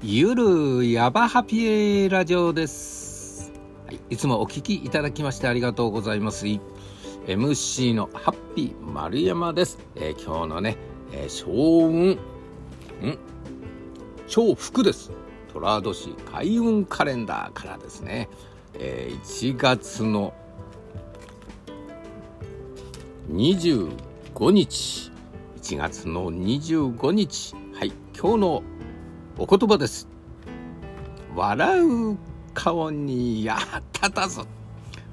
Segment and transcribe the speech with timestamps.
[0.00, 3.52] ゆるやばハピエラジオです、
[3.84, 6.46] はい、いつもお聞きいただきましてありがとうございます。
[7.26, 10.76] MC のハッピー丸山です、えー、今日のね、
[11.10, 12.18] えー、小運ん？
[14.28, 15.10] 超福です。
[15.52, 18.28] 寅年開運カレンダーからですね、
[18.74, 20.32] えー、1月の
[23.32, 25.10] 25日。
[25.60, 27.56] 1月の25日。
[27.74, 28.62] はい今日の
[29.40, 30.08] お言葉です。
[31.36, 32.18] 笑う
[32.54, 33.56] 顔にや
[33.92, 34.40] 立たず。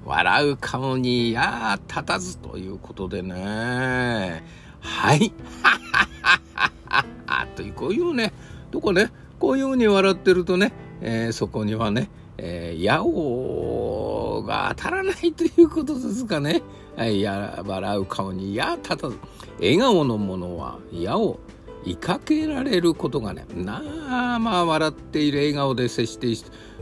[0.04, 4.44] 笑う顔にや立たずということでね。
[4.80, 5.32] はい。
[7.56, 8.34] という、こういうね、
[8.72, 16.64] どこね、こういうふうに笑ってるとね、えー、そこにはね、えー、矢をが当たらないということですかね。
[16.98, 19.20] い、や笑う顔に矢立たず。
[19.60, 21.40] 笑顔のものは矢を
[21.86, 26.28] いかけられることがねなあまあ笑っている笑顔で接して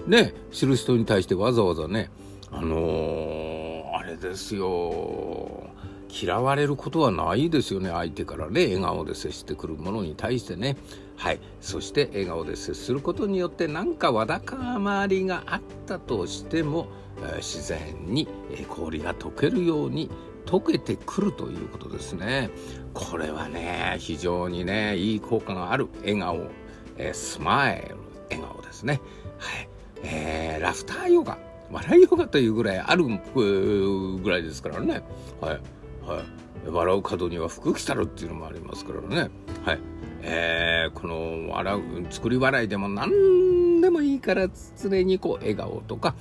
[0.07, 2.09] ね知る人に対してわざわざね
[2.51, 5.69] あのー、あれですよ。
[6.15, 7.89] 嫌われることはないですよね。
[7.89, 10.77] 相手からね笑顔で接してくるものに対してね。
[11.17, 11.39] はい。
[11.59, 16.87] そして笑顔で接することによって何かわだかまりがあったとしても、
[17.33, 18.27] え、自然に
[18.69, 20.11] 氷が溶けるように
[20.53, 22.51] 溶けてくるということですね。
[22.93, 26.47] これはね、非常にね、いい効果がある笑顔、
[26.95, 27.97] えー、スマイル、
[28.29, 29.01] 笑顔ですね。
[29.39, 29.69] はい。
[30.03, 31.39] えー、ラフターヨガ、
[31.71, 35.01] 笑いヨガというぐらいあるぐらいですからね。
[35.41, 35.61] はい。
[36.05, 36.69] はい。
[36.69, 39.31] 笑う角には福来たるっていうのもありますからね。
[39.65, 39.79] はい。
[40.21, 44.47] えー、この笑う、作り笑いでも何でもいいから
[44.79, 46.13] 常にこう笑顔とか、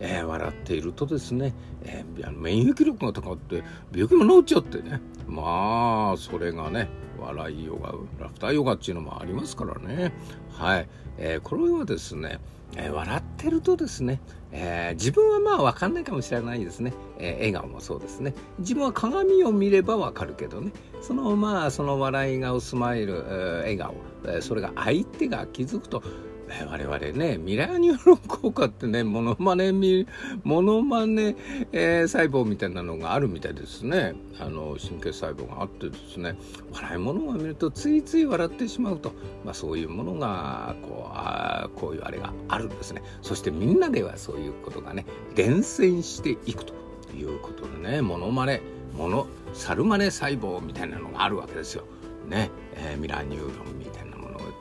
[0.00, 5.00] えー、笑っているとですね、えー、免疫力が高くて病気も治っちゃってね。
[5.26, 6.88] まあそれがね
[7.18, 7.92] 笑いヨガ
[8.24, 10.12] ラフターヨガっていうのもありますからね。
[10.52, 10.88] はい、
[11.18, 12.40] えー、これはですね
[12.76, 14.20] えー、笑ってるとですね、
[14.52, 18.34] えー、自分はまあ分かんないかもしれないですね、え、笑顔もそうですね。
[18.58, 20.72] 自分は鏡を見れば分かるけどね。
[21.00, 23.24] そのまあその笑い顔スマイル、
[23.60, 23.94] 笑顔、
[24.26, 26.02] えそれが相手が気づくと
[26.68, 29.72] 我々ね、ミラーニューロン効果ってね、モノマネ、
[30.42, 31.36] モノマネ、
[31.72, 34.14] えー、細胞みたいなのがあるみたいですね。
[34.38, 36.36] あの、神経細胞があってですね、
[36.72, 39.12] 笑い物を見るとついつい笑ってしまうと、
[39.44, 43.02] まあそういうものが、こう、あこういうあれがあるんですね。
[43.22, 46.74] そしてみんなではそういうことがね、伝染していくと
[47.14, 48.60] いうことでね、モノマネ、
[48.96, 51.84] モノ、サルマネ細胞みたいなのがあるわけですよ。
[52.28, 54.03] ね、えー、ミラーニューロンみたいな。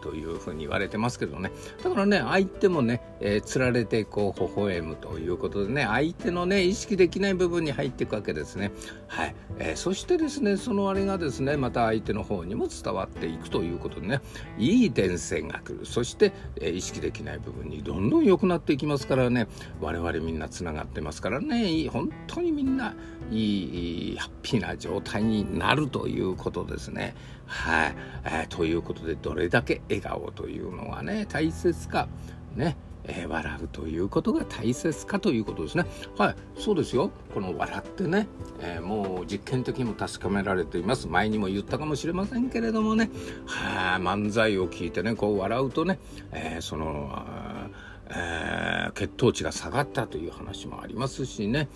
[0.03, 1.50] というふうに言われてますけどね。
[1.81, 8.74] だからね相手もね、えー、つられてこう微笑むということでね相手のね意識できない部分に入っていくわけですね。
[9.08, 14.19] はい、えー、そしてですねそのあれがですねまた相手の方にも伝わっていくということでね
[14.58, 15.86] いい伝染が来る。
[15.86, 19.47] そして、えー、意識できない部分にどんどん良くなっていきますからね
[19.80, 22.94] 我々みんなつながってますからね本当にみんな
[23.31, 27.16] いいハッピーな状態になるということですね。
[27.46, 32.08] はい、えー、ということでどれだけ笑顔というのがね大切か
[32.56, 35.86] ねえー、笑うということが大切かということですね。
[36.18, 37.12] はい、そうですよ。
[37.34, 38.28] この笑ってね、
[38.62, 41.08] えー、もう実験的にも確かめられています。
[41.08, 43.09] 前にも言ったかもしれませんけれどもね、
[43.46, 46.00] はあ、漫才を聞いてね、こう笑うとね、
[46.32, 47.12] えー、その、
[48.09, 51.68] え血糖値が下がったという話もありますしね。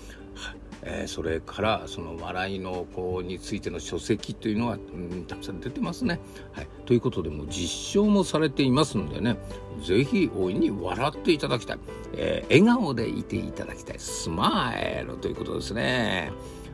[0.83, 6.19] えー、それからその笑いのこうについての書籍というのは、うん、たくさん出てますね。
[6.51, 9.37] はい、ということでもう実証もされていますのでね
[9.81, 11.79] 是非大いに笑っていただきたい、
[12.13, 16.31] えー、笑顔でいていただきたいスマイルということですね。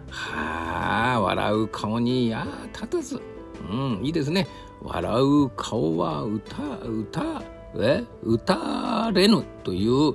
[0.09, 3.21] はあ笑う顔にや立たず、
[3.69, 4.47] うん、いいですね。
[4.81, 7.41] 笑う顔は歌歌
[7.75, 10.13] え歌れぬという、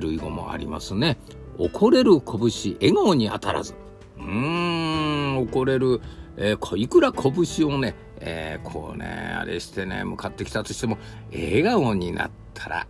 [0.00, 1.18] 類語もありますね。
[1.58, 3.74] 怒れる拳笑顔に当たらず。
[4.18, 6.00] うーん怒れる、
[6.36, 10.98] えー、いくら拳をね、えー、こうねあれしてね向かってきたとしても
[11.32, 12.86] 笑顔になったら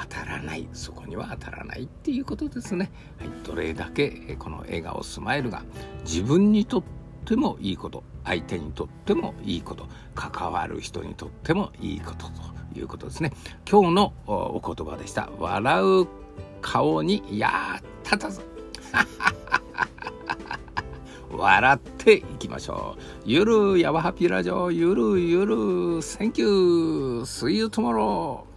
[0.00, 0.66] 当たらない。
[0.72, 5.62] そこには当たらないっていうことですね、はい、どれだけこの笑顔スマイルが
[6.04, 6.82] 自分にとっ
[7.26, 13.32] てもいいこと相手にとってもいいこと関わる人にとってもいいことということですね。
[13.70, 15.30] 今日のお言葉でした。
[15.38, 16.06] 笑う
[16.60, 18.40] 顔にやったず
[21.30, 23.02] 笑っていきましょう。
[23.24, 25.54] ゆるやわハピラジオゆるゆる
[25.98, 27.20] Thank you.
[27.22, 28.49] See you tomorrow.